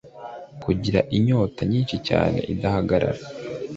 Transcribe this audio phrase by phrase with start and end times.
[0.63, 3.21] Kugira inyota nyinshi cyane idahagarara